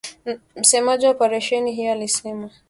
msemaji 0.55 1.05
wa 1.05 1.11
operesheni 1.11 1.71
hiyo 1.75 1.91
alisema 1.91 2.49